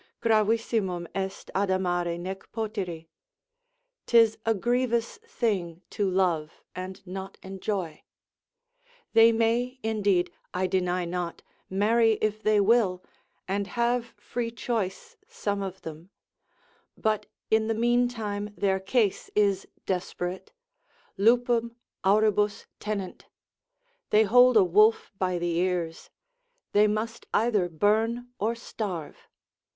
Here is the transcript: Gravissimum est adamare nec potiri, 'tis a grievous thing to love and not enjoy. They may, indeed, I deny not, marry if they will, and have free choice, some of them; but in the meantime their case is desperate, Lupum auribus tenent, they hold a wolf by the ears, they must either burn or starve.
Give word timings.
Gravissimum 0.19 1.07
est 1.13 1.51
adamare 1.53 2.19
nec 2.19 2.51
potiri, 2.51 3.07
'tis 4.07 4.35
a 4.47 4.55
grievous 4.55 5.19
thing 5.19 5.83
to 5.91 6.09
love 6.09 6.63
and 6.75 7.05
not 7.05 7.37
enjoy. 7.43 8.01
They 9.13 9.31
may, 9.31 9.77
indeed, 9.83 10.31
I 10.55 10.65
deny 10.65 11.05
not, 11.05 11.43
marry 11.69 12.13
if 12.13 12.41
they 12.41 12.59
will, 12.59 13.03
and 13.47 13.67
have 13.67 14.15
free 14.17 14.49
choice, 14.49 15.17
some 15.27 15.61
of 15.61 15.83
them; 15.83 16.09
but 16.97 17.27
in 17.51 17.67
the 17.67 17.75
meantime 17.75 18.55
their 18.57 18.79
case 18.79 19.29
is 19.35 19.67
desperate, 19.85 20.51
Lupum 21.15 21.75
auribus 22.03 22.65
tenent, 22.79 23.27
they 24.09 24.23
hold 24.23 24.57
a 24.57 24.63
wolf 24.63 25.11
by 25.19 25.37
the 25.37 25.59
ears, 25.59 26.09
they 26.71 26.87
must 26.87 27.27
either 27.35 27.69
burn 27.69 28.29
or 28.39 28.55
starve. 28.55 29.29